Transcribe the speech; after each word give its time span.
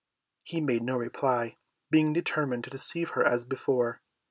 He 0.41 0.61
made 0.61 0.81
no 0.81 0.95
reply, 0.97 1.57
being 1.91 2.11
determined 2.11 2.63
to 2.63 2.71
deceive 2.71 3.09
her 3.09 3.23
as 3.23 3.45
before. 3.45 4.01